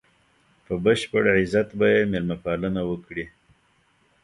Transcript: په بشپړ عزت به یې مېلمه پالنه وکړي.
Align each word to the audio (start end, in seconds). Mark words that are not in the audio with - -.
په 0.65 0.73
بشپړ 0.83 1.23
عزت 1.37 1.69
به 1.79 1.87
یې 1.93 2.01
مېلمه 2.11 2.37
پالنه 2.43 2.81
وکړي. 2.89 3.25